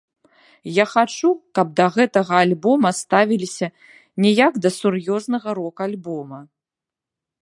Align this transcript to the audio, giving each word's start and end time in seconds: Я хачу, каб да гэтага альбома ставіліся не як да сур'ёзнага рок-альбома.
Я 0.75 0.83
хачу, 0.93 1.29
каб 1.57 1.67
да 1.79 1.85
гэтага 1.97 2.33
альбома 2.45 2.89
ставіліся 3.01 3.67
не 4.25 4.31
як 4.43 4.53
да 4.67 4.75
сур'ёзнага 4.79 5.49
рок-альбома. 5.59 6.39